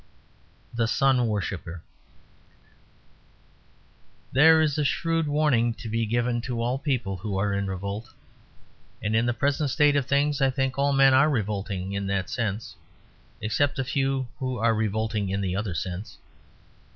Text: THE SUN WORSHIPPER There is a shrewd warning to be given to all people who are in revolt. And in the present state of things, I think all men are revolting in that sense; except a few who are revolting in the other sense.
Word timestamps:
THE 0.73 0.87
SUN 0.87 1.27
WORSHIPPER 1.27 1.83
There 4.31 4.59
is 4.59 4.79
a 4.79 4.83
shrewd 4.83 5.27
warning 5.27 5.75
to 5.75 5.87
be 5.89 6.07
given 6.07 6.41
to 6.41 6.59
all 6.59 6.79
people 6.79 7.17
who 7.17 7.37
are 7.37 7.53
in 7.53 7.67
revolt. 7.67 8.09
And 9.03 9.15
in 9.15 9.27
the 9.27 9.33
present 9.35 9.69
state 9.69 9.95
of 9.95 10.07
things, 10.07 10.41
I 10.41 10.49
think 10.49 10.79
all 10.79 10.91
men 10.91 11.13
are 11.13 11.29
revolting 11.29 11.93
in 11.93 12.07
that 12.07 12.31
sense; 12.31 12.75
except 13.41 13.77
a 13.77 13.83
few 13.83 14.27
who 14.39 14.57
are 14.57 14.73
revolting 14.73 15.29
in 15.29 15.39
the 15.39 15.55
other 15.55 15.75
sense. 15.75 16.17